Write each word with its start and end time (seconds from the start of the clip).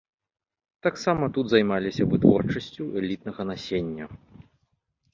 Таксама 0.87 1.23
тут 1.35 1.45
займаліся 1.53 2.03
вытворчасцю 2.15 2.91
элітнага 3.05 3.41
насення. 3.55 4.05